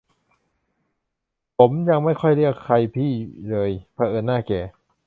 [1.57, 3.11] ผม ยังไม่ค่อยเรียกใครพี่
[3.49, 4.61] เลย เผอิญหน้าแก่